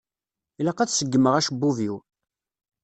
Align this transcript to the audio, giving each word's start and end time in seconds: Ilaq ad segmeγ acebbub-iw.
Ilaq 0.59 0.79
ad 0.79 0.89
segmeγ 0.91 1.33
acebbub-iw. 1.35 1.95